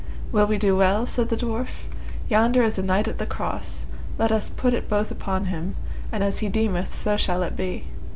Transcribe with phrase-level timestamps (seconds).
[0.31, 1.05] Will we do well?
[1.05, 1.83] said the dwarf;
[2.27, 3.85] yonder is a knight at the cross,
[4.17, 5.75] let us put it both upon him,
[6.11, 7.85] and as he deemeth so shall it be.